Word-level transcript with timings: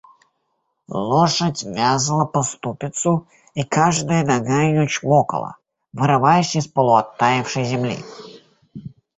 Лошадь 1.11 1.63
вязла 1.75 2.25
по 2.25 2.41
ступицу, 2.41 3.27
и 3.53 3.61
каждая 3.63 4.25
нога 4.25 4.63
ее 4.63 4.87
чмокала, 4.87 5.57
вырываясь 5.93 6.55
из 6.55 6.65
полуоттаявшей 6.65 7.65
земли. 7.65 7.99